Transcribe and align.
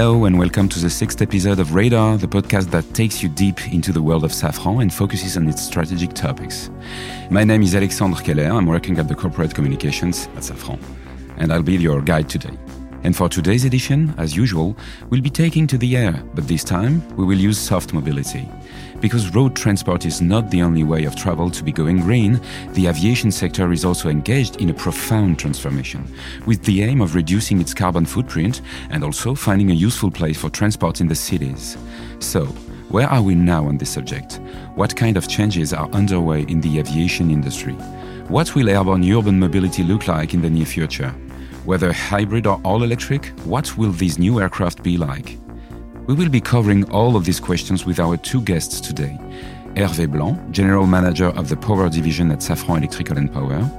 Hello 0.00 0.24
and 0.24 0.38
welcome 0.38 0.66
to 0.66 0.78
the 0.78 0.88
sixth 0.88 1.20
episode 1.20 1.58
of 1.58 1.74
Radar, 1.74 2.16
the 2.16 2.26
podcast 2.26 2.70
that 2.70 2.94
takes 2.94 3.22
you 3.22 3.28
deep 3.28 3.70
into 3.70 3.92
the 3.92 4.00
world 4.00 4.24
of 4.24 4.30
Safran 4.30 4.80
and 4.80 4.94
focuses 4.94 5.36
on 5.36 5.46
its 5.46 5.62
strategic 5.62 6.14
topics. 6.14 6.70
My 7.28 7.44
name 7.44 7.62
is 7.62 7.74
Alexandre 7.74 8.22
Keller. 8.22 8.44
I'm 8.44 8.64
working 8.64 8.98
at 8.98 9.08
the 9.08 9.14
corporate 9.14 9.54
communications 9.54 10.26
at 10.28 10.42
Safran, 10.42 10.80
and 11.36 11.52
I'll 11.52 11.62
be 11.62 11.76
your 11.76 12.00
guide 12.00 12.30
today. 12.30 12.56
And 13.02 13.16
for 13.16 13.28
today's 13.28 13.64
edition, 13.64 14.14
as 14.18 14.36
usual, 14.36 14.76
we'll 15.08 15.22
be 15.22 15.30
taking 15.30 15.66
to 15.68 15.78
the 15.78 15.96
air, 15.96 16.22
but 16.34 16.46
this 16.46 16.62
time 16.62 17.02
we 17.16 17.24
will 17.24 17.38
use 17.38 17.58
soft 17.58 17.94
mobility. 17.94 18.46
Because 19.00 19.34
road 19.34 19.56
transport 19.56 20.04
is 20.04 20.20
not 20.20 20.50
the 20.50 20.60
only 20.60 20.84
way 20.84 21.04
of 21.04 21.16
travel 21.16 21.50
to 21.50 21.64
be 21.64 21.72
going 21.72 22.00
green, 22.00 22.38
the 22.74 22.86
aviation 22.86 23.30
sector 23.30 23.72
is 23.72 23.86
also 23.86 24.10
engaged 24.10 24.60
in 24.60 24.68
a 24.68 24.74
profound 24.74 25.38
transformation, 25.38 26.04
with 26.44 26.62
the 26.64 26.82
aim 26.82 27.00
of 27.00 27.14
reducing 27.14 27.60
its 27.60 27.72
carbon 27.72 28.04
footprint 28.04 28.60
and 28.90 29.02
also 29.02 29.34
finding 29.34 29.70
a 29.70 29.74
useful 29.74 30.10
place 30.10 30.38
for 30.38 30.50
transport 30.50 31.00
in 31.00 31.08
the 31.08 31.14
cities. 31.14 31.78
So, 32.18 32.44
where 32.90 33.08
are 33.08 33.22
we 33.22 33.34
now 33.34 33.66
on 33.66 33.78
this 33.78 33.90
subject? 33.90 34.40
What 34.74 34.96
kind 34.96 35.16
of 35.16 35.28
changes 35.28 35.72
are 35.72 35.88
underway 35.92 36.42
in 36.42 36.60
the 36.60 36.78
aviation 36.78 37.30
industry? 37.30 37.74
What 38.28 38.54
will 38.54 38.68
airborne 38.68 39.10
urban 39.10 39.38
mobility 39.38 39.82
look 39.82 40.08
like 40.08 40.34
in 40.34 40.42
the 40.42 40.50
near 40.50 40.66
future? 40.66 41.14
Whether 41.64 41.92
hybrid 41.92 42.46
or 42.46 42.60
all 42.64 42.82
electric, 42.82 43.26
what 43.44 43.76
will 43.76 43.92
these 43.92 44.18
new 44.18 44.40
aircraft 44.40 44.82
be 44.82 44.96
like? 44.96 45.38
We 46.06 46.14
will 46.14 46.30
be 46.30 46.40
covering 46.40 46.90
all 46.90 47.16
of 47.16 47.24
these 47.24 47.38
questions 47.38 47.84
with 47.84 48.00
our 48.00 48.16
two 48.16 48.40
guests 48.40 48.80
today. 48.80 49.18
Hervé 49.74 50.10
Blanc, 50.10 50.50
General 50.50 50.86
Manager 50.86 51.26
of 51.26 51.48
the 51.48 51.56
Power 51.56 51.88
Division 51.88 52.30
at 52.32 52.38
Safran 52.38 52.78
Electrical 52.78 53.18
and 53.18 53.32
Power, 53.32 53.70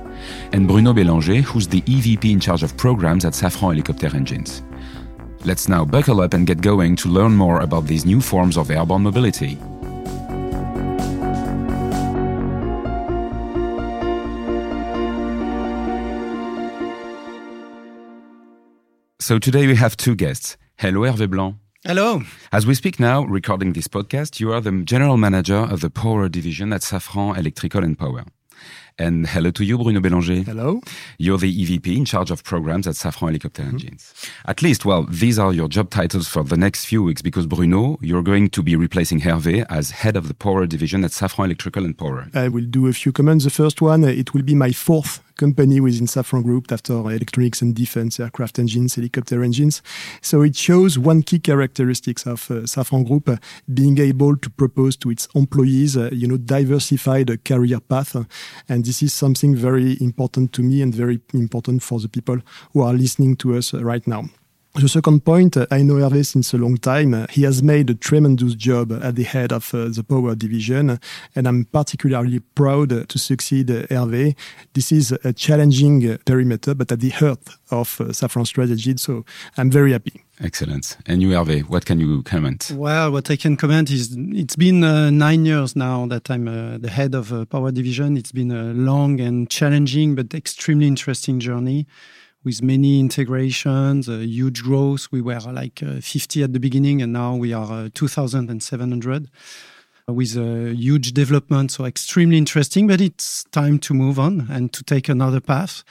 and 0.53 0.67
Bruno 0.67 0.93
Bellanger, 0.93 1.41
who's 1.41 1.67
the 1.67 1.81
EVP 1.81 2.31
in 2.31 2.39
charge 2.39 2.63
of 2.63 2.77
programs 2.77 3.25
at 3.25 3.33
Safran 3.33 3.73
Helicopter 3.73 4.15
Engines. 4.15 4.61
Let's 5.43 5.67
now 5.67 5.83
buckle 5.83 6.21
up 6.21 6.35
and 6.35 6.45
get 6.45 6.61
going 6.61 6.95
to 6.97 7.09
learn 7.09 7.35
more 7.35 7.61
about 7.61 7.87
these 7.87 8.05
new 8.05 8.21
forms 8.21 8.57
of 8.57 8.69
airborne 8.69 9.01
mobility. 9.01 9.57
So 19.21 19.37
today 19.37 19.67
we 19.67 19.75
have 19.75 19.95
two 19.95 20.15
guests. 20.15 20.57
Hello, 20.77 21.01
Hervé 21.01 21.29
Blanc. 21.29 21.55
Hello. 21.85 22.23
As 22.51 22.65
we 22.65 22.73
speak 22.73 22.99
now, 22.99 23.23
recording 23.23 23.73
this 23.73 23.87
podcast, 23.87 24.39
you 24.39 24.51
are 24.51 24.59
the 24.59 24.81
general 24.83 25.15
manager 25.15 25.57
of 25.57 25.81
the 25.81 25.91
power 25.91 26.27
division 26.27 26.73
at 26.73 26.81
Safran 26.81 27.37
Electrical 27.37 27.83
and 27.83 27.95
Power. 27.99 28.23
And 28.97 29.27
hello 29.27 29.51
to 29.51 29.63
you, 29.63 29.77
Bruno 29.77 29.99
Bellanger. 29.99 30.43
Hello. 30.43 30.81
You're 31.19 31.37
the 31.37 31.53
EVP 31.53 31.95
in 31.95 32.05
charge 32.05 32.31
of 32.31 32.43
programs 32.43 32.87
at 32.87 32.95
Safran 32.95 33.27
Helicopter 33.27 33.61
mm-hmm. 33.61 33.75
Engines. 33.75 34.11
At 34.45 34.63
least, 34.63 34.85
well, 34.85 35.03
these 35.03 35.37
are 35.37 35.53
your 35.53 35.67
job 35.67 35.91
titles 35.91 36.27
for 36.27 36.43
the 36.43 36.57
next 36.57 36.85
few 36.85 37.03
weeks 37.03 37.21
because, 37.21 37.45
Bruno, 37.45 37.99
you're 38.01 38.23
going 38.23 38.49
to 38.49 38.63
be 38.63 38.75
replacing 38.75 39.21
Hervé 39.21 39.67
as 39.69 39.91
head 39.91 40.17
of 40.17 40.29
the 40.29 40.33
power 40.33 40.65
division 40.65 41.03
at 41.03 41.11
Safran 41.11 41.45
Electrical 41.45 41.85
and 41.85 41.95
Power. 41.95 42.27
I 42.33 42.47
will 42.47 42.65
do 42.65 42.87
a 42.87 42.93
few 42.93 43.11
comments. 43.11 43.43
The 43.43 43.51
first 43.51 43.83
one, 43.83 44.03
it 44.03 44.33
will 44.33 44.43
be 44.43 44.55
my 44.55 44.71
fourth 44.71 45.21
company 45.37 45.79
within 45.79 46.07
Safran 46.07 46.43
Group 46.43 46.71
after 46.71 46.93
electronics 46.93 47.61
and 47.61 47.75
defense, 47.75 48.19
aircraft 48.19 48.59
engines, 48.59 48.95
helicopter 48.95 49.43
engines. 49.43 49.81
So 50.21 50.41
it 50.41 50.55
shows 50.55 50.97
one 50.97 51.23
key 51.23 51.39
characteristics 51.39 52.25
of 52.25 52.49
uh, 52.49 52.65
Safran 52.65 53.07
Group 53.07 53.29
uh, 53.29 53.37
being 53.73 53.97
able 53.99 54.37
to 54.37 54.49
propose 54.49 54.97
to 54.97 55.09
its 55.09 55.27
employees, 55.35 55.97
uh, 55.97 56.09
you 56.11 56.27
know, 56.27 56.37
diversified 56.37 57.43
career 57.45 57.79
path. 57.79 58.15
And 58.67 58.85
this 58.85 59.01
is 59.01 59.13
something 59.13 59.55
very 59.55 59.97
important 60.01 60.53
to 60.53 60.63
me 60.63 60.81
and 60.81 60.93
very 60.93 61.19
important 61.33 61.83
for 61.83 61.99
the 61.99 62.09
people 62.09 62.39
who 62.73 62.81
are 62.81 62.93
listening 62.93 63.35
to 63.37 63.55
us 63.55 63.73
right 63.73 64.05
now. 64.07 64.25
The 64.73 64.87
second 64.87 65.25
point, 65.25 65.57
uh, 65.57 65.65
I 65.69 65.81
know 65.81 65.95
Hervé 65.95 66.25
since 66.25 66.53
a 66.53 66.57
long 66.57 66.77
time. 66.77 67.13
Uh, 67.13 67.27
he 67.29 67.43
has 67.43 67.61
made 67.61 67.89
a 67.89 67.93
tremendous 67.93 68.55
job 68.55 68.93
at 69.03 69.15
the 69.15 69.23
head 69.23 69.51
of 69.51 69.73
uh, 69.73 69.89
the 69.89 70.01
power 70.01 70.33
division, 70.33 70.97
and 71.35 71.47
I'm 71.47 71.65
particularly 71.65 72.39
proud 72.39 73.09
to 73.09 73.19
succeed 73.19 73.67
Hervé. 73.67 74.33
This 74.73 74.93
is 74.93 75.11
a 75.25 75.33
challenging 75.33 76.17
perimeter, 76.25 76.73
but 76.73 76.89
at 76.89 77.01
the 77.01 77.09
heart 77.09 77.41
of 77.69 77.97
Safran 78.11 78.47
strategy, 78.47 78.95
so 78.95 79.25
I'm 79.57 79.69
very 79.69 79.91
happy. 79.91 80.23
Excellent. 80.39 80.97
And 81.05 81.21
you, 81.21 81.31
Hervé, 81.31 81.67
what 81.67 81.85
can 81.85 81.99
you 81.99 82.23
comment? 82.23 82.71
Well, 82.73 83.11
what 83.11 83.29
I 83.29 83.35
can 83.35 83.57
comment 83.57 83.91
is 83.91 84.15
it's 84.17 84.55
been 84.55 84.85
uh, 84.85 85.09
nine 85.09 85.45
years 85.45 85.75
now 85.75 86.05
that 86.07 86.31
I'm 86.31 86.47
uh, 86.47 86.77
the 86.77 86.89
head 86.89 87.13
of 87.13 87.33
uh, 87.33 87.43
Power 87.43 87.71
Division. 87.71 88.15
It's 88.15 88.31
been 88.31 88.51
a 88.51 88.73
long 88.73 89.19
and 89.19 89.49
challenging 89.49 90.15
but 90.15 90.33
extremely 90.33 90.87
interesting 90.87 91.41
journey 91.41 91.87
with 92.43 92.61
many 92.61 92.99
integrations, 92.99 94.09
uh, 94.09 94.17
huge 94.17 94.63
growth. 94.63 95.07
We 95.11 95.21
were 95.21 95.39
like 95.39 95.83
uh, 95.83 96.01
50 96.01 96.43
at 96.43 96.53
the 96.53 96.59
beginning, 96.59 97.01
and 97.01 97.13
now 97.13 97.35
we 97.35 97.53
are 97.53 97.85
uh, 97.85 97.89
2,700 97.93 99.29
with 100.07 100.35
a 100.35 100.73
huge 100.75 101.13
development. 101.13 101.71
So 101.71 101.85
extremely 101.85 102.37
interesting, 102.37 102.87
but 102.87 102.99
it's 102.99 103.43
time 103.51 103.79
to 103.79 103.93
move 103.93 104.19
on 104.19 104.47
and 104.49 104.73
to 104.73 104.83
take 104.83 105.09
another 105.09 105.39
path. 105.39 105.83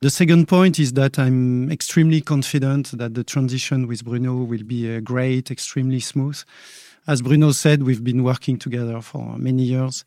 The 0.00 0.10
second 0.10 0.48
point 0.48 0.80
is 0.80 0.94
that 0.94 1.18
I'm 1.18 1.70
extremely 1.70 2.20
confident 2.20 2.90
that 2.98 3.14
the 3.14 3.22
transition 3.22 3.86
with 3.86 4.04
Bruno 4.04 4.42
will 4.42 4.64
be 4.64 5.00
great, 5.00 5.50
extremely 5.50 6.00
smooth. 6.00 6.42
As 7.06 7.22
Bruno 7.22 7.52
said, 7.52 7.82
we've 7.82 8.02
been 8.02 8.24
working 8.24 8.58
together 8.58 9.00
for 9.00 9.36
many 9.36 9.62
years 9.62 10.04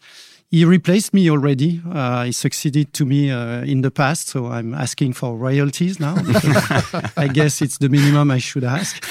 he 0.52 0.64
replaced 0.64 1.14
me 1.14 1.30
already. 1.30 1.82
Uh, 1.92 2.24
he 2.26 2.32
succeeded 2.32 2.94
to 2.94 3.06
me 3.06 3.32
uh, 3.32 3.64
in 3.64 3.82
the 3.82 3.92
past, 3.92 4.30
so 4.30 4.48
I'm 4.48 4.74
asking 4.74 5.14
for 5.14 5.36
royalties 5.36 6.00
now. 6.00 6.16
I 7.18 7.28
guess 7.28 7.62
it's 7.62 7.78
the 7.80 7.90
minimum 7.90 8.32
I 8.32 8.38
should 8.38 8.64
ask. 8.64 9.04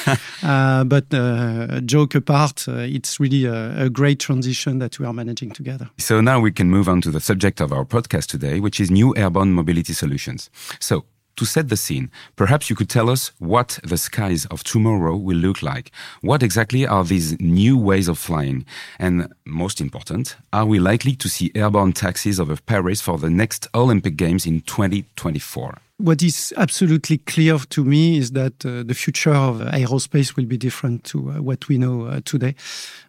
Uh, 0.42 0.84
but 0.84 1.12
uh, 1.12 1.80
joke 1.80 2.14
apart, 2.14 2.68
uh, 2.68 2.76
it's 2.78 3.18
really 3.18 3.46
a, 3.46 3.84
a, 3.84 3.90
great 3.90 4.20
transition 4.20 4.78
that 4.78 4.98
we 4.98 5.06
are 5.06 5.12
managing 5.12 5.50
together. 5.50 5.88
So 5.98 6.20
now 6.20 6.38
we 6.38 6.52
can 6.52 6.70
move 6.70 6.88
on 6.88 7.00
to 7.02 7.10
the 7.10 7.20
subject 7.20 7.60
of 7.60 7.72
our 7.72 7.84
podcast 7.84 8.26
today, 8.26 8.60
which 8.60 8.78
is 8.78 8.90
new 8.90 9.16
airborne 9.16 9.52
mobility 9.52 9.92
solutions. 9.94 10.50
So 10.80 11.04
to 11.36 11.44
set 11.44 11.68
the 11.68 11.76
scene, 11.76 12.10
perhaps 12.36 12.70
you 12.70 12.76
could 12.76 12.88
tell 12.88 13.10
us 13.10 13.32
what 13.38 13.78
the 13.82 13.96
skies 13.96 14.46
of 14.46 14.64
tomorrow 14.64 15.16
will 15.16 15.36
look 15.36 15.62
like. 15.62 15.90
What 16.20 16.42
exactly 16.42 16.86
are 16.86 17.04
these 17.04 17.38
new 17.40 17.76
ways 17.76 18.08
of 18.08 18.18
flying? 18.18 18.64
And 18.98 19.32
most 19.44 19.80
important, 19.80 20.36
are 20.52 20.66
we 20.66 20.78
likely 20.78 21.14
to 21.16 21.28
see 21.28 21.50
airborne 21.54 21.92
taxis 21.92 22.40
over 22.40 22.56
Paris 22.56 23.00
for 23.00 23.18
the 23.18 23.30
next 23.30 23.68
Olympic 23.74 24.16
Games 24.16 24.46
in 24.46 24.60
2024? 24.62 25.78
What 25.98 26.24
is 26.24 26.52
absolutely 26.56 27.18
clear 27.18 27.56
to 27.56 27.84
me 27.84 28.18
is 28.18 28.32
that 28.32 28.66
uh, 28.66 28.82
the 28.82 28.94
future 28.94 29.32
of 29.32 29.60
aerospace 29.60 30.34
will 30.34 30.44
be 30.44 30.56
different 30.56 31.04
to 31.04 31.30
uh, 31.30 31.40
what 31.40 31.68
we 31.68 31.78
know 31.78 32.06
uh, 32.06 32.20
today. 32.24 32.56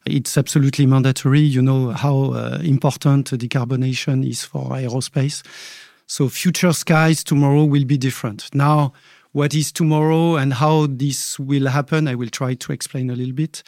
It's 0.06 0.38
absolutely 0.38 0.86
mandatory. 0.86 1.40
You 1.40 1.64
know 1.64 1.90
how 1.90 2.34
uh, 2.34 2.60
important 2.64 3.32
decarbonation 3.32 4.24
is 4.30 4.44
for 4.44 4.70
aerospace. 4.70 5.42
So 6.08 6.30
future 6.30 6.72
skies 6.72 7.24
tomorrow 7.24 7.64
will 7.66 7.86
be 7.86 7.98
different. 7.98 8.54
Now, 8.54 8.94
what 9.32 9.54
is 9.54 9.72
tomorrow 9.72 10.38
and 10.38 10.54
how 10.54 10.88
this 10.88 11.38
will 11.40 11.68
happen, 11.68 12.08
I 12.08 12.16
will 12.16 12.30
try 12.30 12.54
to 12.54 12.72
explain 12.72 13.10
a 13.10 13.16
little 13.16 13.34
bit. 13.34 13.64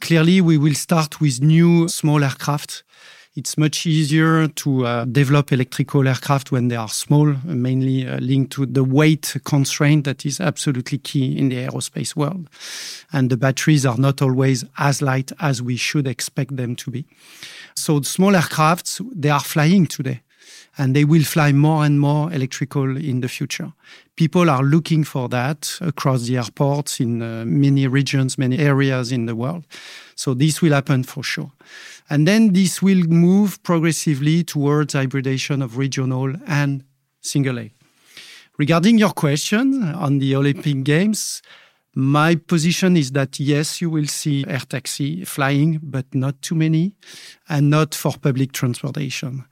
Clearly, 0.00 0.40
we 0.40 0.58
will 0.58 0.74
start 0.74 1.20
with 1.20 1.40
new 1.40 1.86
small 1.88 2.24
aircraft. 2.24 2.82
It's 3.36 3.58
much 3.58 3.84
easier 3.84 4.48
to 4.48 4.86
uh, 4.86 5.04
develop 5.04 5.52
electrical 5.52 6.08
aircraft 6.08 6.50
when 6.50 6.68
they 6.68 6.74
are 6.74 6.88
small, 6.88 7.34
mainly 7.44 8.08
uh, 8.08 8.18
linked 8.18 8.52
to 8.54 8.64
the 8.66 8.82
weight 8.82 9.36
constraint 9.44 10.04
that 10.04 10.24
is 10.24 10.40
absolutely 10.40 10.98
key 10.98 11.38
in 11.38 11.48
the 11.48 11.56
aerospace 11.66 12.16
world. 12.16 12.48
And 13.12 13.30
the 13.30 13.36
batteries 13.36 13.84
are 13.84 13.98
not 13.98 14.22
always 14.22 14.64
as 14.78 15.02
light 15.02 15.32
as 15.38 15.60
we 15.60 15.76
should 15.76 16.08
expect 16.08 16.56
them 16.56 16.74
to 16.76 16.90
be. 16.90 17.04
So 17.76 18.00
small 18.02 18.32
aircrafts, 18.32 19.00
they 19.14 19.30
are 19.30 19.40
flying 19.40 19.86
today 19.86 20.22
and 20.76 20.94
they 20.94 21.04
will 21.04 21.22
fly 21.22 21.52
more 21.52 21.84
and 21.84 22.00
more 22.00 22.32
electrical 22.32 22.96
in 22.96 23.20
the 23.20 23.28
future. 23.28 23.72
People 24.16 24.50
are 24.50 24.62
looking 24.62 25.04
for 25.04 25.28
that 25.28 25.78
across 25.80 26.26
the 26.26 26.36
airports 26.36 27.00
in 27.00 27.22
uh, 27.22 27.44
many 27.46 27.86
regions, 27.86 28.38
many 28.38 28.58
areas 28.58 29.12
in 29.12 29.26
the 29.26 29.34
world. 29.34 29.64
So 30.14 30.34
this 30.34 30.62
will 30.62 30.72
happen 30.72 31.02
for 31.02 31.22
sure. 31.22 31.52
And 32.10 32.26
then 32.26 32.52
this 32.52 32.82
will 32.82 33.04
move 33.08 33.62
progressively 33.62 34.44
towards 34.44 34.94
hybridization 34.94 35.62
of 35.62 35.78
regional 35.78 36.34
and 36.46 36.84
single 37.20 37.58
aisle. 37.58 37.70
Regarding 38.56 38.98
your 38.98 39.10
question 39.10 39.82
on 39.82 40.18
the 40.18 40.36
Olympic 40.36 40.84
Games, 40.84 41.42
my 41.96 42.34
position 42.34 42.96
is 42.96 43.12
that 43.12 43.38
yes, 43.38 43.80
you 43.80 43.88
will 43.88 44.06
see 44.06 44.44
air 44.48 44.60
taxi 44.68 45.24
flying, 45.24 45.78
but 45.82 46.12
not 46.12 46.40
too 46.42 46.54
many, 46.54 46.92
and 47.48 47.70
not 47.70 47.94
for 47.94 48.12
public 48.20 48.52
transportation. 48.52 49.44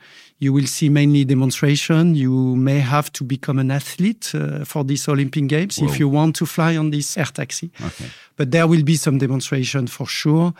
You 0.43 0.53
will 0.53 0.67
see 0.67 0.89
mainly 0.89 1.25
demonstration. 1.25 2.17
You 2.17 2.57
may 2.57 2.81
have 2.81 3.13
to 3.13 3.23
become 3.23 3.61
an 3.61 3.71
athlete 3.71 4.33
uh, 4.35 4.65
for 4.65 4.83
these 4.83 5.07
Olympic 5.09 5.47
Games 5.47 5.79
Whoa. 5.79 5.87
if 5.87 6.01
you 6.01 6.09
want 6.09 6.35
to 6.35 6.47
fly 6.47 6.77
on 6.77 6.91
this 6.91 7.17
air 7.17 7.27
taxi. 7.27 7.71
Okay. 7.81 8.07
But 8.35 8.51
there 8.51 8.67
will 8.67 8.83
be 8.83 8.97
some 8.97 9.19
demonstration 9.19 9.87
for 9.87 10.05
sure. 10.09 10.53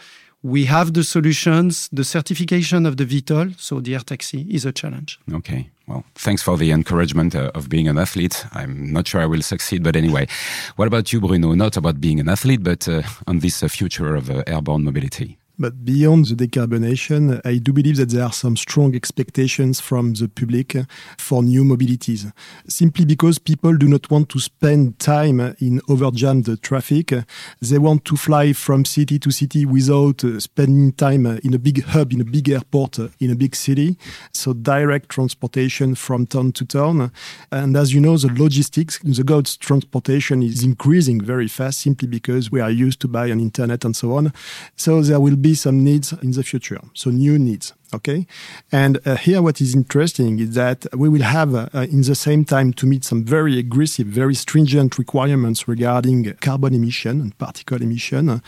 We 0.45 0.67
have 0.67 0.93
the 0.93 1.03
solutions. 1.03 1.89
The 1.93 2.05
certification 2.05 2.87
of 2.87 2.97
the 2.97 3.05
VTOL, 3.05 3.59
so 3.59 3.81
the 3.81 3.95
air 3.95 4.05
taxi, 4.05 4.47
is 4.49 4.65
a 4.65 4.71
challenge. 4.71 5.19
Okay. 5.33 5.69
Well, 5.89 6.05
thanks 6.15 6.43
for 6.43 6.57
the 6.57 6.71
encouragement 6.71 7.35
uh, 7.35 7.51
of 7.57 7.69
being 7.69 7.89
an 7.89 7.99
athlete. 7.99 8.47
I'm 8.53 8.93
not 8.93 9.09
sure 9.09 9.21
I 9.21 9.27
will 9.27 9.43
succeed, 9.43 9.83
but 9.83 9.97
anyway. 9.97 10.29
What 10.77 10.87
about 10.87 11.13
you, 11.13 11.21
Bruno? 11.21 11.55
Not 11.55 11.77
about 11.77 12.01
being 12.01 12.21
an 12.21 12.29
athlete, 12.29 12.63
but 12.63 12.87
uh, 12.87 13.03
on 13.27 13.41
this 13.41 13.65
uh, 13.65 13.69
future 13.69 14.15
of 14.15 14.31
uh, 14.31 14.45
airborne 14.47 14.85
mobility. 14.85 15.39
But 15.59 15.85
beyond 15.85 16.27
the 16.27 16.35
decarbonation, 16.35 17.41
I 17.45 17.59
do 17.59 17.73
believe 17.73 17.99
that 17.99 18.09
there 18.09 18.25
are 18.25 18.33
some 18.33 18.57
strong 18.57 18.95
expectations 18.95 19.81
from 19.81 20.15
the 20.15 20.29
public 20.29 20.77
for 21.19 21.43
new 21.43 21.63
mobilities. 21.63 22.33
Simply 22.67 23.05
because 23.05 23.39
people 23.39 23.77
do 23.77 23.87
not 23.87 24.11
want 24.11 24.29
to 24.31 24.41
spend 24.41 24.99
time 24.99 25.41
in 25.61 25.81
overjammed 25.89 26.61
traffic. 26.63 27.13
They 27.61 27.79
want 27.79 28.05
to 28.07 28.17
fly 28.17 28.53
from 28.55 28.85
city 28.85 29.19
to 29.19 29.31
city 29.31 29.67
without 29.67 30.25
uh, 30.25 30.41
spending 30.41 30.93
time 30.93 31.27
uh, 31.27 31.37
in 31.45 31.55
a 31.55 31.59
big 31.59 31.85
hub, 31.85 32.13
in 32.13 32.21
a 32.21 32.25
big 32.25 32.49
airport, 32.49 32.99
uh, 32.99 33.09
in 33.21 33.31
a 33.31 33.37
big 33.37 33.55
city. 33.55 33.99
So 34.33 34.55
direct 34.55 35.11
transportation 35.11 35.95
from 35.95 36.27
town 36.27 36.53
to 36.53 36.65
town. 36.65 37.13
And 37.51 37.77
as 37.77 37.93
you 37.93 38.01
know, 38.01 38.17
the 38.17 38.33
logistics, 38.33 38.99
the 38.99 39.23
goods 39.23 39.57
transportation 39.57 40.43
is 40.43 40.63
increasing 40.63 41.21
very 41.21 41.49
fast 41.49 41.81
simply 41.81 42.09
because 42.09 42.51
we 42.51 42.61
are 42.61 42.71
used 42.71 43.01
to 43.01 43.09
buy 43.09 43.31
on 43.31 43.41
internet 43.41 43.85
and 43.85 43.95
so 43.95 44.15
on. 44.15 44.33
So 44.77 45.03
there 45.03 45.21
will 45.21 45.37
be 45.43 45.55
some 45.55 45.85
needs 45.85 46.13
in 46.23 46.31
the 46.33 46.43
future, 46.43 46.81
so 46.95 47.11
new 47.11 47.39
needs. 47.39 47.75
Okay, 47.95 48.27
and 48.71 49.07
uh, 49.07 49.17
here 49.17 49.43
what 49.43 49.61
is 49.61 49.75
interesting 49.75 50.39
is 50.39 50.55
that 50.55 50.87
we 50.97 51.11
will 51.11 51.23
have, 51.23 51.55
uh, 51.55 51.69
in 51.91 52.01
the 52.01 52.15
same 52.15 52.43
time, 52.43 52.73
to 52.73 52.87
meet 52.87 53.05
some 53.05 53.23
very 53.23 53.59
aggressive, 53.59 54.07
very 54.07 54.35
stringent 54.35 54.99
requirements 54.99 55.69
regarding 55.69 56.33
carbon 56.41 56.73
emission 56.73 57.21
and 57.21 57.37
particle 57.37 57.83
emission. 57.83 58.41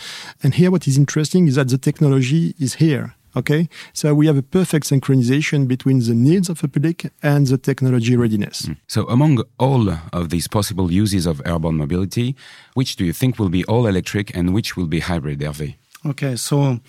And 0.42 0.54
here 0.54 0.70
what 0.70 0.88
is 0.88 0.96
interesting 0.96 1.46
is 1.46 1.56
that 1.56 1.68
the 1.68 1.76
technology 1.76 2.54
is 2.58 2.74
here. 2.74 3.14
Okay, 3.36 3.68
so 3.92 4.14
we 4.14 4.26
have 4.28 4.38
a 4.38 4.42
perfect 4.42 4.86
synchronization 4.86 5.66
between 5.66 5.98
the 5.98 6.14
needs 6.14 6.48
of 6.48 6.60
the 6.60 6.68
public 6.68 7.10
and 7.20 7.48
the 7.48 7.58
technology 7.58 8.16
readiness. 8.16 8.62
Mm. 8.62 8.76
So, 8.86 9.06
among 9.08 9.42
all 9.58 9.90
of 10.12 10.30
these 10.30 10.46
possible 10.46 10.92
uses 10.92 11.26
of 11.26 11.42
airborne 11.44 11.76
mobility, 11.76 12.36
which 12.74 12.94
do 12.94 13.04
you 13.04 13.12
think 13.12 13.38
will 13.38 13.48
be 13.48 13.64
all 13.64 13.88
electric 13.88 14.36
and 14.36 14.54
which 14.54 14.76
will 14.76 14.86
be 14.86 15.00
hybrid, 15.00 15.40
Hervé? 15.40 15.74
Okay, 16.06 16.36
so 16.36 16.80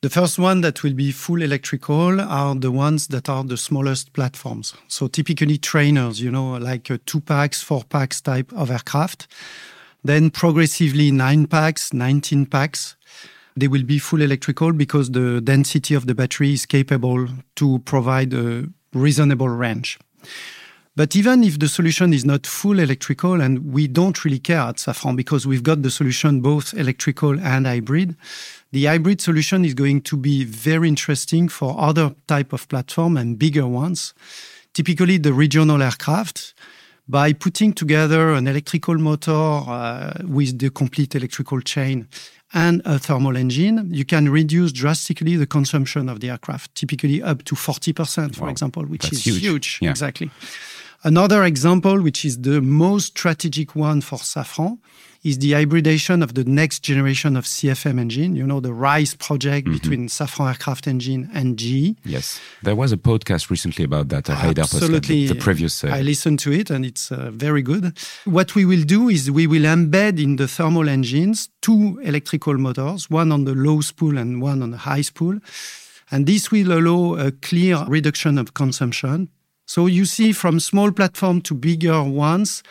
the 0.00 0.10
first 0.10 0.38
one 0.38 0.60
that 0.62 0.82
will 0.82 0.94
be 0.94 1.12
full 1.12 1.42
electrical 1.42 2.20
are 2.20 2.54
the 2.54 2.72
ones 2.72 3.08
that 3.08 3.28
are 3.28 3.44
the 3.44 3.56
smallest 3.56 4.12
platforms. 4.12 4.74
So 4.88 5.08
typically 5.08 5.58
trainers, 5.58 6.20
you 6.20 6.30
know, 6.30 6.56
like 6.56 6.90
uh, 6.90 6.98
two 7.06 7.20
pax, 7.20 7.62
four 7.62 7.84
pax 7.84 8.20
type 8.20 8.52
of 8.52 8.70
aircraft. 8.70 9.28
Then 10.04 10.30
progressively 10.30 11.10
nine 11.10 11.46
pax, 11.46 11.92
19 11.92 12.46
pax. 12.46 12.96
They 13.56 13.68
will 13.68 13.82
be 13.82 13.98
full 13.98 14.22
electrical 14.22 14.72
because 14.72 15.10
the 15.10 15.40
density 15.40 15.94
of 15.94 16.06
the 16.06 16.14
battery 16.14 16.52
is 16.52 16.64
capable 16.64 17.28
to 17.56 17.80
provide 17.80 18.32
a 18.34 18.68
reasonable 18.92 19.48
range. 19.48 19.98
But 20.98 21.14
even 21.14 21.44
if 21.44 21.60
the 21.60 21.68
solution 21.68 22.12
is 22.12 22.24
not 22.24 22.44
full 22.44 22.80
electrical, 22.80 23.40
and 23.40 23.72
we 23.72 23.86
don't 23.86 24.24
really 24.24 24.40
care 24.40 24.62
at 24.62 24.78
Safran 24.78 25.14
because 25.14 25.46
we've 25.46 25.62
got 25.62 25.82
the 25.82 25.92
solution 25.92 26.40
both 26.40 26.74
electrical 26.74 27.38
and 27.38 27.68
hybrid, 27.68 28.16
the 28.72 28.86
hybrid 28.86 29.20
solution 29.20 29.64
is 29.64 29.74
going 29.74 30.00
to 30.00 30.16
be 30.16 30.42
very 30.42 30.88
interesting 30.88 31.48
for 31.48 31.76
other 31.78 32.16
type 32.26 32.52
of 32.52 32.66
platform 32.66 33.16
and 33.16 33.38
bigger 33.38 33.64
ones, 33.64 34.12
typically 34.74 35.18
the 35.18 35.32
regional 35.32 35.80
aircraft. 35.80 36.52
By 37.06 37.32
putting 37.32 37.74
together 37.74 38.32
an 38.32 38.48
electrical 38.48 38.98
motor 38.98 39.30
uh, 39.32 40.14
with 40.24 40.58
the 40.58 40.68
complete 40.68 41.14
electrical 41.14 41.60
chain 41.60 42.08
and 42.52 42.82
a 42.84 42.98
thermal 42.98 43.36
engine, 43.36 43.88
you 43.94 44.04
can 44.04 44.28
reduce 44.30 44.72
drastically 44.72 45.36
the 45.36 45.46
consumption 45.46 46.08
of 46.08 46.18
the 46.18 46.30
aircraft, 46.30 46.74
typically 46.74 47.22
up 47.22 47.44
to 47.44 47.54
40%, 47.54 48.34
for 48.34 48.44
wow. 48.46 48.50
example, 48.50 48.82
which 48.84 49.02
That's 49.02 49.18
is 49.18 49.26
huge. 49.26 49.40
huge. 49.40 49.78
Yeah. 49.80 49.90
Exactly. 49.90 50.30
Another 51.04 51.44
example, 51.44 52.02
which 52.02 52.24
is 52.24 52.40
the 52.42 52.60
most 52.60 53.18
strategic 53.18 53.76
one 53.76 54.00
for 54.00 54.18
Safran, 54.18 54.78
is 55.22 55.38
the 55.38 55.52
hybridation 55.52 56.22
of 56.22 56.34
the 56.34 56.44
next 56.44 56.80
generation 56.80 57.36
of 57.36 57.44
CFM 57.44 58.00
engine, 58.00 58.36
you 58.36 58.46
know, 58.46 58.60
the 58.60 58.72
RISE 58.72 59.14
project 59.14 59.66
mm-hmm. 59.66 59.76
between 59.76 60.08
Safran 60.08 60.48
Aircraft 60.48 60.86
Engine 60.86 61.28
and 61.32 61.56
GE. 61.56 61.96
Yes. 62.04 62.40
There 62.62 62.76
was 62.76 62.92
a 62.92 62.96
podcast 62.96 63.50
recently 63.50 63.84
about 63.84 64.08
that. 64.08 64.30
I 64.30 64.34
Absolutely. 64.56 65.26
The, 65.26 65.34
the, 65.34 65.40
previous. 65.40 65.84
Uh... 65.84 65.88
I 65.88 66.02
listened 66.02 66.38
to 66.40 66.52
it 66.52 66.70
and 66.70 66.84
it's 66.84 67.10
uh, 67.10 67.30
very 67.32 67.62
good. 67.62 67.96
What 68.24 68.54
we 68.54 68.64
will 68.64 68.82
do 68.82 69.08
is 69.08 69.30
we 69.30 69.46
will 69.46 69.62
embed 69.62 70.22
in 70.22 70.36
the 70.36 70.48
thermal 70.48 70.88
engines 70.88 71.48
two 71.62 72.00
electrical 72.02 72.56
motors, 72.58 73.10
one 73.10 73.32
on 73.32 73.44
the 73.44 73.54
low 73.54 73.80
spool 73.80 74.18
and 74.18 74.40
one 74.40 74.62
on 74.62 74.70
the 74.70 74.78
high 74.78 75.02
spool. 75.02 75.38
And 76.10 76.26
this 76.26 76.50
will 76.50 76.72
allow 76.72 77.16
a 77.16 77.32
clear 77.32 77.84
reduction 77.86 78.38
of 78.38 78.54
consumption. 78.54 79.28
So 79.68 79.86
you 79.86 80.06
see 80.06 80.32
from 80.32 80.60
small 80.60 80.90
platform 80.92 81.42
to 81.42 81.54
bigger 81.54 82.02
ones, 82.02 82.62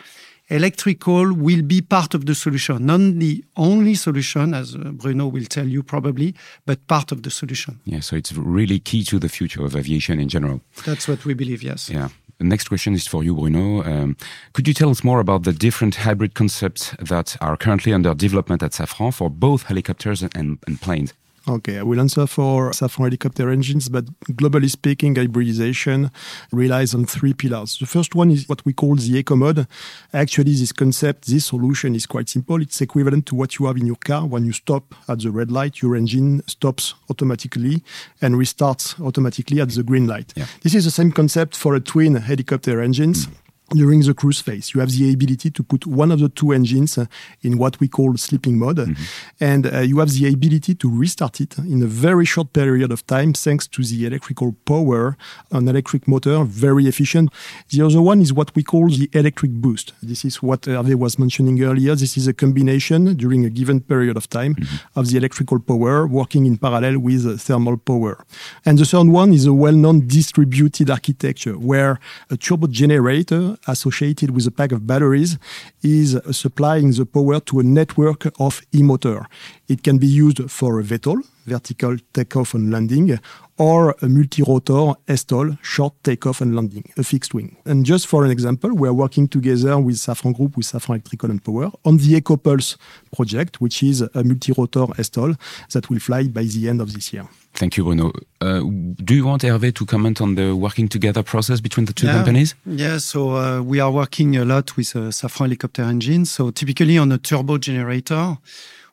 electrical 0.48 1.32
will 1.32 1.62
be 1.62 1.80
part 1.80 2.12
of 2.12 2.26
the 2.26 2.34
solution, 2.34 2.86
not 2.86 2.98
the 3.20 3.44
only 3.56 3.94
solution, 3.94 4.52
as 4.52 4.74
uh, 4.74 4.78
Bruno 4.78 5.28
will 5.28 5.44
tell 5.44 5.68
you 5.68 5.84
probably, 5.84 6.34
but 6.66 6.84
part 6.88 7.12
of 7.12 7.22
the 7.22 7.30
solution. 7.30 7.78
Yeah, 7.84 8.00
so 8.00 8.16
it's 8.16 8.32
really 8.32 8.80
key 8.80 9.04
to 9.04 9.20
the 9.20 9.28
future 9.28 9.64
of 9.64 9.76
aviation 9.76 10.18
in 10.18 10.28
general. 10.28 10.60
That's 10.84 11.06
what 11.06 11.24
we 11.24 11.34
believe, 11.34 11.62
yes. 11.62 11.88
Yeah. 11.88 12.08
The 12.38 12.44
next 12.44 12.68
question 12.68 12.94
is 12.94 13.06
for 13.06 13.22
you, 13.22 13.32
Bruno. 13.34 13.84
Um, 13.84 14.16
could 14.52 14.66
you 14.66 14.74
tell 14.74 14.90
us 14.90 15.04
more 15.04 15.20
about 15.20 15.44
the 15.44 15.52
different 15.52 15.94
hybrid 15.94 16.34
concepts 16.34 16.96
that 16.98 17.36
are 17.40 17.56
currently 17.56 17.92
under 17.92 18.12
development 18.12 18.64
at 18.64 18.72
Safran 18.72 19.14
for 19.14 19.30
both 19.30 19.64
helicopters 19.64 20.22
and, 20.22 20.58
and 20.66 20.80
planes? 20.80 21.14
Okay, 21.48 21.78
I 21.78 21.82
will 21.82 21.98
answer 21.98 22.26
for 22.26 22.72
Safran 22.72 23.04
helicopter 23.04 23.48
engines, 23.48 23.88
but 23.88 24.04
globally 24.32 24.68
speaking, 24.68 25.14
hybridization 25.14 26.10
relies 26.52 26.94
on 26.94 27.06
three 27.06 27.32
pillars. 27.32 27.78
The 27.78 27.86
first 27.86 28.14
one 28.14 28.30
is 28.30 28.46
what 28.50 28.62
we 28.66 28.74
call 28.74 28.96
the 28.96 29.16
eco 29.16 29.34
mode. 29.34 29.66
Actually, 30.12 30.54
this 30.54 30.72
concept, 30.72 31.26
this 31.26 31.46
solution 31.46 31.94
is 31.94 32.04
quite 32.04 32.28
simple. 32.28 32.60
It's 32.60 32.82
equivalent 32.82 33.24
to 33.26 33.34
what 33.34 33.58
you 33.58 33.64
have 33.64 33.78
in 33.78 33.86
your 33.86 33.96
car. 33.96 34.26
When 34.26 34.44
you 34.44 34.52
stop 34.52 34.94
at 35.08 35.20
the 35.20 35.30
red 35.30 35.50
light, 35.50 35.80
your 35.80 35.96
engine 35.96 36.42
stops 36.46 36.94
automatically 37.08 37.82
and 38.20 38.34
restarts 38.34 39.00
automatically 39.00 39.60
at 39.62 39.70
the 39.70 39.82
green 39.82 40.06
light. 40.06 40.34
Yeah. 40.36 40.46
This 40.62 40.74
is 40.74 40.84
the 40.84 40.90
same 40.90 41.12
concept 41.12 41.56
for 41.56 41.74
a 41.74 41.80
twin 41.80 42.16
helicopter 42.16 42.82
engines. 42.82 43.26
Mm 43.26 43.32
during 43.70 44.00
the 44.00 44.14
cruise 44.14 44.40
phase. 44.40 44.74
You 44.74 44.80
have 44.80 44.90
the 44.90 45.12
ability 45.12 45.50
to 45.50 45.62
put 45.62 45.86
one 45.86 46.10
of 46.10 46.20
the 46.20 46.28
two 46.28 46.52
engines 46.52 46.98
uh, 46.98 47.06
in 47.42 47.58
what 47.58 47.78
we 47.80 47.88
call 47.88 48.16
sleeping 48.16 48.58
mode, 48.58 48.78
mm-hmm. 48.78 49.02
and 49.40 49.66
uh, 49.66 49.80
you 49.80 49.98
have 49.98 50.10
the 50.10 50.28
ability 50.28 50.74
to 50.76 50.90
restart 50.90 51.40
it 51.40 51.58
in 51.58 51.82
a 51.82 51.86
very 51.86 52.24
short 52.24 52.52
period 52.52 52.90
of 52.90 53.06
time 53.06 53.32
thanks 53.32 53.66
to 53.66 53.82
the 53.82 54.06
electrical 54.06 54.54
power, 54.64 55.16
an 55.52 55.68
electric 55.68 56.08
motor, 56.08 56.44
very 56.44 56.86
efficient. 56.86 57.30
The 57.70 57.82
other 57.82 58.00
one 58.00 58.20
is 58.20 58.32
what 58.32 58.54
we 58.54 58.62
call 58.62 58.88
the 58.88 59.08
electric 59.12 59.52
boost. 59.52 59.92
This 60.02 60.24
is 60.24 60.42
what 60.42 60.62
Hervé 60.62 60.94
was 60.94 61.18
mentioning 61.18 61.62
earlier. 61.62 61.94
This 61.94 62.16
is 62.16 62.26
a 62.26 62.32
combination 62.32 63.14
during 63.16 63.44
a 63.44 63.50
given 63.50 63.80
period 63.80 64.16
of 64.16 64.28
time 64.28 64.54
mm-hmm. 64.54 64.98
of 64.98 65.10
the 65.10 65.16
electrical 65.16 65.58
power 65.58 66.06
working 66.06 66.46
in 66.46 66.56
parallel 66.56 66.98
with 66.98 67.40
thermal 67.40 67.76
power. 67.76 68.24
And 68.64 68.78
the 68.78 68.84
third 68.84 69.08
one 69.08 69.32
is 69.32 69.46
a 69.46 69.52
well-known 69.52 70.06
distributed 70.06 70.90
architecture 70.90 71.58
where 71.58 72.00
a 72.30 72.36
turbo 72.36 72.66
generator 72.66 73.57
associated 73.66 74.30
with 74.30 74.46
a 74.46 74.50
pack 74.50 74.72
of 74.72 74.86
batteries 74.86 75.38
is 75.82 76.18
supplying 76.30 76.92
the 76.92 77.06
power 77.06 77.40
to 77.40 77.60
a 77.60 77.62
network 77.62 78.26
of 78.38 78.62
e-motor. 78.74 79.26
It 79.68 79.82
can 79.82 79.98
be 79.98 80.06
used 80.06 80.50
for 80.50 80.80
a 80.80 80.82
VTOL, 80.82 81.22
vertical 81.48 81.96
takeoff 82.12 82.54
and 82.54 82.70
landing, 82.70 83.18
or 83.58 83.96
a 84.02 84.08
multi-rotor 84.08 84.94
STOL, 85.08 85.58
short 85.62 85.94
takeoff 86.04 86.40
and 86.40 86.54
landing, 86.54 86.84
a 86.96 87.02
fixed 87.02 87.34
wing. 87.34 87.56
And 87.64 87.84
just 87.84 88.06
for 88.06 88.24
an 88.24 88.30
example, 88.30 88.72
we 88.72 88.88
are 88.88 88.94
working 88.94 89.26
together 89.28 89.78
with 89.78 89.96
Safran 89.96 90.34
Group, 90.36 90.56
with 90.56 90.66
Safran 90.66 90.90
Electrical 90.90 91.30
and 91.30 91.42
Power, 91.42 91.70
on 91.84 91.96
the 91.96 92.20
EcoPulse 92.20 92.76
project, 93.16 93.60
which 93.60 93.82
is 93.82 94.02
a 94.02 94.22
multi-rotor 94.22 94.86
STOL 95.02 95.34
that 95.72 95.90
will 95.90 95.98
fly 95.98 96.28
by 96.28 96.44
the 96.44 96.68
end 96.68 96.80
of 96.80 96.92
this 96.94 97.12
year. 97.12 97.26
Thank 97.54 97.76
you, 97.76 97.84
Bruno. 97.84 98.12
Uh, 98.40 98.60
do 99.04 99.14
you 99.14 99.26
want 99.26 99.42
Hervé 99.42 99.74
to 99.74 99.84
comment 99.84 100.20
on 100.20 100.36
the 100.36 100.54
working 100.54 100.88
together 100.88 101.24
process 101.24 101.60
between 101.60 101.86
the 101.86 101.92
two 101.92 102.06
yeah. 102.06 102.12
companies? 102.12 102.54
Yeah, 102.64 102.98
so 102.98 103.30
uh, 103.30 103.62
we 103.62 103.80
are 103.80 103.90
working 103.90 104.36
a 104.36 104.44
lot 104.44 104.76
with 104.76 104.94
uh, 104.94 105.10
Safran 105.10 105.46
helicopter 105.46 105.82
engines. 105.82 106.30
So 106.30 106.50
typically 106.50 106.98
on 106.98 107.10
a 107.10 107.18
turbo 107.18 107.58
generator, 107.58 108.38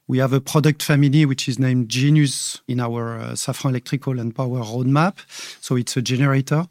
we 0.07 0.19
have 0.19 0.33
a 0.33 0.41
product 0.41 0.83
family 0.83 1.25
which 1.25 1.47
is 1.47 1.57
named 1.57 1.89
GENeUS 1.89 2.62
in 2.67 2.79
our 2.79 3.19
uh, 3.19 3.31
Safran 3.31 3.71
electrical 3.71 4.19
and 4.19 4.35
power 4.35 4.59
roadmap. 4.59 5.15
So 5.62 5.75
it's 5.75 5.97
a 5.97 6.01
generator. 6.01 6.67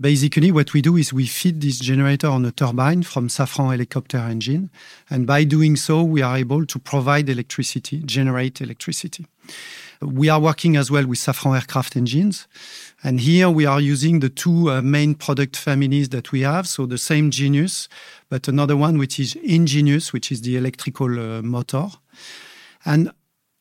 Basically, 0.00 0.50
what 0.50 0.72
we 0.72 0.82
do 0.82 0.96
is 0.96 1.12
we 1.12 1.26
feed 1.26 1.60
this 1.60 1.78
generator 1.78 2.26
on 2.26 2.44
a 2.44 2.50
turbine 2.50 3.04
from 3.04 3.28
Safran 3.28 3.70
helicopter 3.70 4.18
engine. 4.18 4.70
And 5.08 5.24
by 5.24 5.44
doing 5.44 5.76
so, 5.76 6.02
we 6.02 6.20
are 6.20 6.36
able 6.36 6.66
to 6.66 6.78
provide 6.80 7.28
electricity, 7.28 8.02
generate 8.04 8.60
electricity. 8.60 9.26
We 10.00 10.28
are 10.28 10.40
working 10.40 10.76
as 10.76 10.90
well 10.90 11.06
with 11.06 11.20
Safran 11.20 11.54
aircraft 11.54 11.94
engines. 11.94 12.48
And 13.04 13.20
here 13.20 13.48
we 13.48 13.66
are 13.66 13.80
using 13.80 14.18
the 14.18 14.30
two 14.30 14.68
uh, 14.68 14.82
main 14.82 15.14
product 15.14 15.56
families 15.56 16.08
that 16.08 16.32
we 16.32 16.40
have. 16.40 16.66
So 16.66 16.86
the 16.86 16.98
same 16.98 17.30
GENeUS, 17.30 17.86
but 18.28 18.48
another 18.48 18.76
one 18.76 18.98
which 18.98 19.20
is 19.20 19.34
ENGINeUS, 19.34 20.12
which 20.12 20.32
is 20.32 20.42
the 20.42 20.56
electrical 20.56 21.20
uh, 21.20 21.40
motor. 21.40 21.90
And 22.84 23.10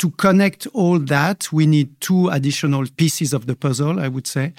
To 0.03 0.11
connect 0.11 0.67
all 0.73 0.99
that, 0.99 1.53
we 1.53 1.65
need 1.65 2.01
two 2.01 2.27
additional 2.27 2.85
pieces 2.97 3.31
of 3.31 3.45
the 3.45 3.55
puzzle, 3.55 4.01
I 4.01 4.09
would 4.09 4.27
say. 4.27 4.51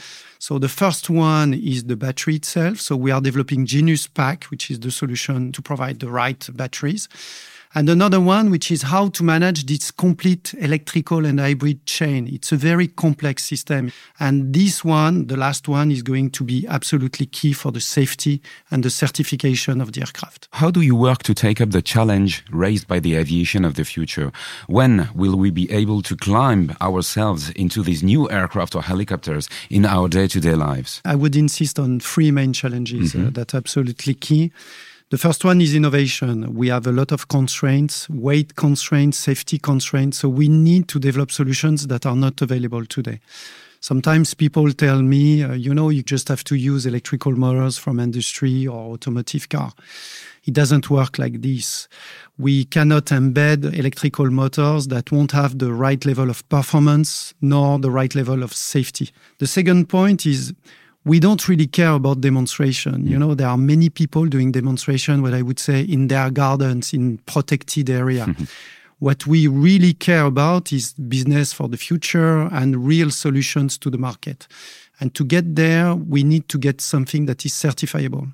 So 0.47 0.59
the 0.59 0.69
first 0.69 1.09
one 1.09 1.55
is 1.55 1.85
the 1.85 1.97
battery 1.97 2.37
itself. 2.37 2.79
So 2.79 2.97
we 2.97 3.11
are 3.11 3.23
developing 3.23 3.65
GENeUSPACK, 3.65 4.51
which 4.51 4.71
is 4.71 4.79
the 4.79 4.91
solution 4.91 5.53
to 5.53 5.63
provide 5.63 6.01
the 6.01 6.11
right 6.11 6.47
batteries. 6.53 7.09
And 7.77 7.89
another 7.89 8.21
one, 8.21 8.51
which 8.51 8.71
is 8.71 8.83
how 8.83 9.09
to 9.09 9.25
manage 9.25 9.67
this 9.67 9.91
complete 9.91 10.55
electrical 10.59 11.27
and 11.27 11.41
hybrid 11.41 11.85
chain. 11.87 12.29
It's 12.33 12.53
a 12.53 12.57
very 12.57 12.87
complex 12.87 13.45
system. 13.45 13.91
And 14.21 14.55
this 14.55 14.85
one, 14.85 15.27
the 15.27 15.37
last 15.37 15.67
one, 15.67 15.91
is 15.91 16.01
going 16.01 16.31
to 16.31 16.45
be 16.45 16.65
absolutely 16.69 17.27
key 17.27 17.53
for 17.53 17.73
the 17.73 17.81
safety 17.81 18.41
and 18.71 18.85
the 18.85 18.91
certification 18.91 19.81
of 19.81 19.93
the 19.93 20.03
aircraft. 20.03 20.47
How 20.53 20.71
do 20.71 20.83
you 20.83 20.95
work 20.95 21.25
to 21.25 21.35
take 21.35 21.61
up 21.61 21.71
the 21.71 21.83
challenge 21.83 22.45
raised 22.49 22.87
by 22.87 23.01
the 23.01 23.17
aviation 23.17 23.65
of 23.65 23.75
the 23.75 23.85
future? 23.85 24.31
When 24.69 25.09
will 25.13 25.35
we 25.35 25.51
be 25.51 25.69
able 25.73 26.01
to 26.03 26.15
climb 26.15 26.77
ourselves 26.81 27.51
into 27.51 27.83
these 27.83 28.05
new 28.05 28.31
aircraft 28.31 28.77
or 28.77 28.83
helicopters 28.83 29.49
in 29.69 29.85
our 29.85 30.07
day 30.07 30.29
to 30.35 30.41
day 30.41 30.55
lives? 30.55 31.01
I 31.05 31.15
would 31.15 31.37
insist 31.37 31.79
on 31.79 32.01
three 32.01 32.31
main 32.31 32.53
challenges 32.53 33.13
mm-hmm. 33.13 33.29
uh, 33.29 33.31
that 33.31 33.55
are 33.55 33.59
absolutely 33.59 34.15
key. 34.15 34.53
The 35.11 35.19
first 35.19 35.45
one 35.45 35.61
is 35.61 35.75
innovation. 35.75 36.55
We 36.55 36.69
have 36.69 36.89
a 36.89 36.93
lot 36.93 37.13
of 37.13 37.29
constraints, 37.29 38.09
weight 38.11 38.57
constraints, 38.57 39.17
safety 39.17 39.59
constraints. 39.59 40.19
So 40.19 40.29
we 40.29 40.49
need 40.49 40.89
to 40.89 40.99
develop 40.99 41.31
solutions 41.31 41.87
that 41.87 42.05
are 42.05 42.17
not 42.17 42.43
available 42.43 42.85
today. 42.85 43.21
Sometimes 43.85 44.33
people 44.33 44.73
tell 44.73 45.03
me, 45.03 45.43
uh, 45.43 45.53
you 45.53 45.75
know, 45.75 45.91
you 45.91 46.03
just 46.03 46.29
have 46.29 46.43
to 46.45 46.55
use 46.55 46.87
electrical 46.87 47.33
motors 47.33 47.77
from 47.77 48.01
industry 48.01 48.67
or 48.67 48.95
automotive 48.95 49.51
car. 49.51 49.75
It 50.47 50.55
doesn't 50.55 50.89
work 50.89 51.19
like 51.19 51.43
this. 51.43 51.87
We 52.39 52.65
cannot 52.65 53.05
embed 53.13 53.79
electrical 53.79 54.31
motors 54.31 54.87
that 54.87 55.13
won't 55.13 55.33
have 55.33 55.59
the 55.59 55.71
right 55.71 56.03
level 56.07 56.31
of 56.31 56.49
performance 56.49 57.35
nor 57.43 57.79
the 57.79 57.91
right 57.91 58.15
level 58.15 58.43
of 58.43 58.55
safety. 58.55 59.11
The 59.37 59.47
second 59.47 59.91
point 59.91 60.25
is 60.25 60.55
we 61.05 61.21
don't 61.21 61.47
really 61.47 61.67
care 61.67 61.93
about 61.93 62.23
demonstration. 62.23 63.07
You 63.07 63.19
know, 63.19 63.35
there 63.35 63.49
are 63.49 63.59
many 63.59 63.91
people 63.91 64.25
doing 64.25 64.51
demonstration, 64.51 65.21
what 65.21 65.35
I 65.35 65.43
would 65.43 65.59
say, 65.59 65.83
in 65.83 66.09
their 66.09 66.31
gardens, 66.31 66.95
in 66.95 67.19
protected 67.27 67.91
area. 67.91 68.35
what 68.99 69.27
we 69.27 69.47
really 69.47 69.93
care 69.93 70.25
about 70.25 70.73
is 70.73 70.95
business 70.95 71.53
for 71.53 71.69
the 71.69 71.77
future 71.77 72.49
and 72.53 72.87
real 72.87 73.11
solutions 73.11 73.79
to 73.79 73.91
the 73.91 73.99
market. 73.99 74.47
And 75.01 75.15
to 75.15 75.25
get 75.25 75.57
there, 75.57 75.95
we 75.95 76.23
need 76.23 76.49
to 76.49 76.59
get 76.59 76.81
something 76.81 77.27
that 77.27 77.45
is 77.45 77.53
certifiable. 77.53 78.33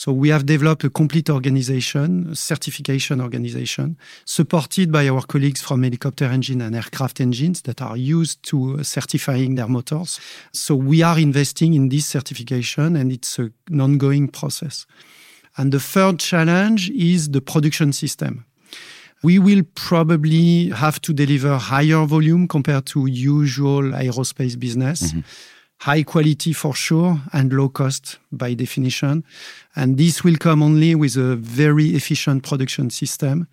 So 0.00 0.12
we 0.12 0.30
have 0.30 0.46
developed 0.46 0.82
a 0.84 0.88
complete 0.88 1.28
organization, 1.28 2.28
a 2.30 2.34
certification 2.34 3.20
organization, 3.20 3.98
supported 4.24 4.90
by 4.90 5.06
our 5.08 5.20
colleagues 5.20 5.60
from 5.60 5.82
helicopter 5.82 6.24
engine 6.24 6.62
and 6.62 6.74
aircraft 6.74 7.20
engines 7.20 7.60
that 7.62 7.82
are 7.82 7.98
used 7.98 8.42
to 8.44 8.78
uh, 8.78 8.82
certifying 8.82 9.56
their 9.56 9.68
motors. 9.68 10.18
So 10.54 10.74
we 10.74 11.02
are 11.02 11.18
investing 11.18 11.74
in 11.74 11.90
this 11.90 12.06
certification 12.06 12.96
and 12.96 13.12
it's 13.12 13.38
an 13.38 13.52
ongoing 13.78 14.28
process. 14.28 14.86
And 15.58 15.70
the 15.70 15.80
third 15.80 16.18
challenge 16.18 16.88
is 16.88 17.28
the 17.28 17.42
production 17.42 17.92
system. 17.92 18.46
We 19.22 19.38
will 19.38 19.62
probably 19.74 20.70
have 20.70 21.00
to 21.02 21.12
deliver 21.12 21.56
higher 21.58 22.04
volume 22.06 22.48
compared 22.48 22.86
to 22.86 23.06
usual 23.06 23.82
aerospace 23.82 24.58
business. 24.58 25.12
Mm-hmm 25.12 25.20
high 25.80 26.02
quality 26.02 26.52
for 26.52 26.74
sure 26.74 27.20
and 27.32 27.52
low 27.52 27.68
cost 27.68 28.18
by 28.30 28.54
definition. 28.54 29.24
And 29.74 29.96
this 29.96 30.22
will 30.22 30.36
come 30.36 30.62
only 30.62 30.94
with 30.94 31.16
a 31.16 31.36
very 31.36 31.94
efficient 31.94 32.42
production 32.42 32.90
system. 32.90 33.48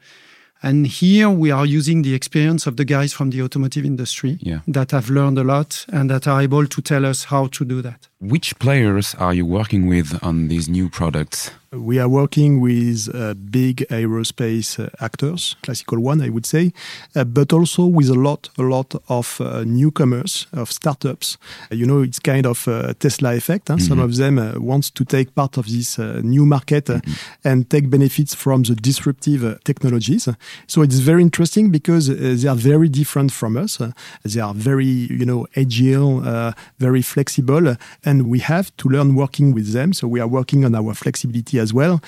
And 0.62 0.88
here 0.88 1.30
we 1.30 1.52
are 1.52 1.66
using 1.66 2.02
the 2.02 2.14
experience 2.14 2.66
of 2.68 2.76
the 2.78 2.84
guys 2.84 3.14
from 3.14 3.30
the 3.30 3.42
automotive 3.44 3.86
industry 3.86 4.40
yeah. 4.42 4.60
that 4.68 4.92
have 4.92 5.10
learned 5.10 5.38
a 5.38 5.44
lot 5.44 5.86
and 5.94 6.10
that 6.10 6.28
are 6.28 6.42
able 6.42 6.66
to 6.66 6.82
tell 6.82 7.06
us 7.06 7.26
how 7.26 7.48
to 7.48 7.64
do 7.64 7.82
that. 7.84 8.08
Which 8.20 8.58
players 8.58 9.14
are 9.20 9.32
you 9.32 9.46
working 9.46 9.86
with 9.86 10.18
on 10.24 10.48
these 10.48 10.68
new 10.68 10.90
products? 10.90 11.52
We 11.74 12.00
are 12.00 12.08
working 12.08 12.62
with 12.62 13.14
uh, 13.14 13.34
big 13.34 13.86
aerospace 13.90 14.80
uh, 14.80 14.90
actors, 15.02 15.58
classical 15.62 16.00
one, 16.00 16.22
I 16.22 16.30
would 16.30 16.46
say, 16.46 16.72
uh, 17.14 17.26
but 17.26 17.52
also 17.52 17.86
with 17.86 18.10
a 18.10 18.16
lot, 18.16 18.50
a 18.58 18.62
lot 18.64 18.96
of 19.10 19.42
uh, 19.42 19.66
newcomers, 19.66 20.48
of 20.54 20.72
startups. 20.72 21.38
you 21.70 21.86
know, 21.86 22.02
it's 22.04 22.20
kind 22.20 22.46
of 22.46 22.68
a 22.70 22.94
Tesla 22.94 23.36
effect. 23.36 23.68
Huh? 23.68 23.76
Mm 23.76 23.80
-hmm. 23.80 23.88
Some 23.88 24.04
of 24.04 24.16
them 24.16 24.38
uh, 24.38 24.52
want 24.60 24.94
to 24.94 25.04
take 25.04 25.32
part 25.34 25.58
of 25.58 25.66
this 25.66 25.98
uh, 25.98 26.22
new 26.24 26.46
market 26.46 26.90
mm 26.90 27.00
-hmm. 27.00 27.52
and 27.52 27.70
take 27.70 27.88
benefits 27.88 28.36
from 28.36 28.64
the 28.64 28.76
disruptive 28.76 29.58
technologies. 29.64 30.28
So 30.66 30.82
it's 30.84 31.00
very 31.00 31.22
interesting 31.22 31.72
because 31.72 32.16
they 32.16 32.50
are 32.50 32.62
very 32.62 32.90
different 32.90 33.32
from 33.32 33.56
us. 33.58 33.78
they 34.22 34.42
are 34.42 34.54
very, 34.56 35.08
you 35.10 35.26
know, 35.26 35.48
agile, 35.54 36.54
very 36.78 37.04
flexible, 37.04 37.76
and 38.08 38.28
we 38.28 38.40
have 38.40 38.68
to 38.78 38.88
learn 38.88 39.16
working 39.16 39.54
with 39.54 39.74
them. 39.74 39.92
So 39.92 40.08
we 40.08 40.22
are 40.22 40.28
working 40.40 40.64
on 40.64 40.74
our 40.76 40.94
flexibility 40.94 41.60
as 41.60 41.74
well. 41.74 42.00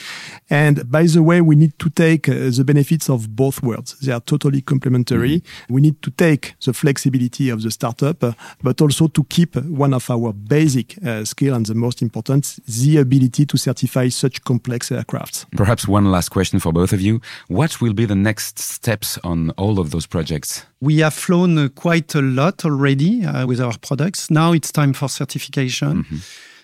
And 0.50 0.90
by 0.90 1.04
the 1.16 1.22
way, 1.22 1.42
we 1.42 1.56
need 1.56 1.74
to 1.80 1.90
take 1.90 2.30
uh, 2.30 2.34
the 2.58 2.64
benefits 2.64 3.10
of 3.10 3.36
both 3.36 3.62
worlds. 3.62 4.00
They 4.00 4.14
are 4.14 4.22
totally 4.22 4.62
complementary. 4.62 5.36
Mm-hmm. 5.42 5.74
We 5.74 5.82
need 5.82 6.02
to 6.02 6.12
take 6.12 6.56
the 6.66 6.74
flexibility 6.74 7.50
of 7.50 7.62
the 7.64 7.72
startup, 7.72 8.24
uh, 8.24 8.32
but 8.64 8.82
also 8.82 9.08
to 9.08 9.24
keep 9.26 9.56
one 9.56 9.94
of 9.94 10.10
our 10.10 10.32
basic 10.34 10.88
uh, 11.06 11.26
skill 11.26 11.54
and 11.54 11.66
the 11.66 11.76
most 11.76 12.02
important, 12.02 12.60
the 12.66 12.98
ability 12.98 13.46
to 13.46 13.58
certify 13.58 14.10
such 14.10 14.44
complex 14.46 14.90
aircrafts. 14.90 15.46
Perhaps 15.52 15.88
one 15.88 16.06
last 16.12 16.30
question 16.30 16.60
for 16.60 16.72
both 16.72 16.94
of 16.94 17.02
you. 17.02 17.20
What 17.48 17.82
will 17.82 17.94
be 17.94 18.06
the 18.06 18.16
next 18.30 18.60
steps 18.60 19.18
on 19.24 19.50
all 19.58 19.80
of 19.80 19.92
those 19.92 20.08
projects? 20.08 20.66
We 20.82 21.00
have 21.04 21.14
flown 21.14 21.58
uh, 21.58 21.68
quite 21.76 22.16
a 22.16 22.22
lot 22.22 22.64
already 22.64 23.26
uh, 23.26 23.46
with 23.46 23.60
our 23.60 23.78
products. 23.82 24.32
Now 24.32 24.54
it's 24.54 24.72
time 24.72 24.94
for 24.94 25.10
certification. 25.10 25.89
Mm-hmm. 25.98 26.18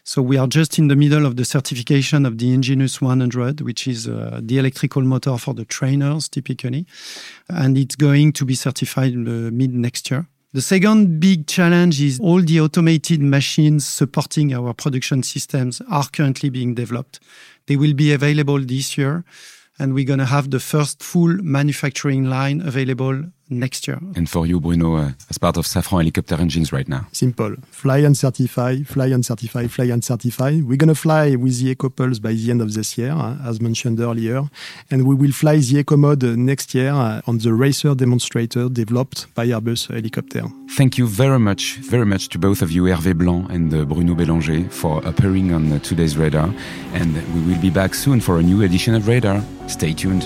So 0.08 0.22
we 0.22 0.38
are 0.38 0.46
just 0.46 0.78
in 0.78 0.88
the 0.88 0.96
middle 0.96 1.26
of 1.26 1.36
the 1.36 1.44
certification 1.44 2.28
of 2.28 2.38
the 2.38 2.54
ENGINeUS 2.54 3.02
100, 3.02 3.62
which 3.62 3.88
is 3.88 4.08
uh, 4.08 4.40
the 4.40 4.60
electrical 4.60 5.02
motor 5.02 5.36
for 5.40 5.56
the 5.56 5.66
trainers 5.66 6.30
typically. 6.30 6.86
And 7.50 7.76
it's 7.76 7.96
going 7.96 8.34
to 8.34 8.46
be 8.46 8.54
certified 8.54 9.14
uh, 9.14 9.50
mid 9.52 9.74
next 9.74 10.12
year. 10.12 10.28
The 10.54 10.62
second 10.62 11.20
big 11.20 11.48
challenge 11.48 12.00
is 12.02 12.20
all 12.20 12.40
the 12.40 12.62
automated 12.62 13.20
machines 13.20 13.86
supporting 13.86 14.54
our 14.54 14.74
production 14.74 15.24
systems 15.24 15.82
are 15.90 16.08
currently 16.08 16.50
being 16.50 16.76
developed. 16.76 17.20
They 17.66 17.76
will 17.76 17.94
be 17.94 18.14
available 18.14 18.60
this 18.60 18.98
year 18.98 19.26
and 19.80 19.94
we're 19.94 20.06
going 20.06 20.20
to 20.20 20.26
have 20.26 20.52
the 20.52 20.60
first 20.60 21.04
full 21.04 21.36
manufacturing 21.42 22.26
line 22.26 22.62
available 22.62 23.24
next 23.50 23.88
year. 23.88 24.00
And 24.16 24.30
for 24.30 24.46
you, 24.46 24.60
Bruno, 24.60 24.96
uh, 24.96 25.12
as 25.30 25.38
part 25.38 25.58
of 25.58 25.66
Safran 25.66 26.00
helicopter 26.00 26.36
engines 26.36 26.72
right 26.72 26.88
now? 26.88 27.08
Simple. 27.12 27.56
Fly 27.72 28.00
and 28.00 28.18
certify, 28.18 28.78
fly 28.84 29.08
and 29.08 29.26
certify, 29.26 29.68
fly 29.68 29.86
and 29.86 30.04
certify. 30.04 30.60
We're 30.64 30.78
going 30.78 30.90
to 30.90 30.96
fly 30.96 31.36
with 31.36 31.60
the 31.60 31.76
EcoPulse 31.76 32.22
by 32.22 32.34
the 32.34 32.52
end 32.52 32.62
of 32.62 32.74
this 32.74 32.98
year, 32.98 33.12
uh, 33.12 33.38
as 33.46 33.62
mentioned 33.62 34.00
earlier. 34.00 34.44
And 34.90 35.08
we 35.08 35.16
will 35.16 35.32
fly 35.32 35.58
the 35.58 35.84
EcoMode 35.84 36.36
next 36.38 36.74
year 36.74 36.92
uh, 36.92 37.22
on 37.28 37.38
the 37.40 37.54
racer 37.54 37.94
demonstrator 37.96 38.70
developed 38.70 39.34
by 39.36 39.48
Airbus 39.48 39.94
helicopter. 39.94 40.44
Thank 40.72 40.98
you 40.98 41.08
very 41.08 41.40
much, 41.40 41.78
very 41.78 42.06
much 42.06 42.30
to 42.30 42.40
both 42.40 42.62
of 42.62 42.72
you, 42.72 42.84
Hervé 42.84 43.16
Blanc 43.18 43.50
and 43.52 43.74
uh, 43.74 43.86
Bruno 43.86 44.16
Bellanger, 44.16 44.72
for 44.72 45.06
appearing 45.06 45.54
on 45.54 45.72
uh, 45.72 45.80
today's 45.80 46.18
Radar. 46.18 46.54
And 46.94 47.16
we 47.34 47.42
will 47.42 47.62
be 47.62 47.70
back 47.70 47.94
soon 47.94 48.20
for 48.22 48.40
a 48.40 48.44
new 48.44 48.64
edition 48.64 48.96
of 48.96 49.08
Radar. 49.08 49.44
Stay 49.68 49.94
tuned. 49.94 50.24